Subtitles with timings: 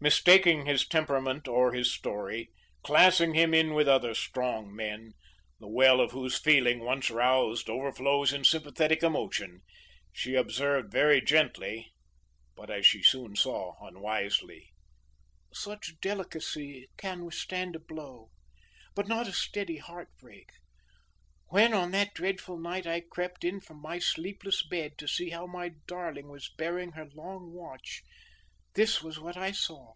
[0.00, 2.52] Mistaking his temperament or his story,
[2.84, 5.12] classing him in with other strong men,
[5.58, 9.60] the well of whose feeling once roused overflows in sympathetic emotion,
[10.12, 11.90] she observed very gently
[12.54, 14.70] but, as she soon saw, unwisely:
[15.52, 18.30] "Such delicacy can withstand a blow,
[18.94, 20.52] but not a steady heartbreak.
[21.48, 25.48] When, on that dreadful night I crept in from my sleepless bed to see how
[25.48, 28.04] my darling was bearing her long watch,
[28.74, 29.94] this was what I saw.